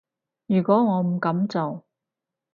[0.47, 1.85] 如果我唔噉做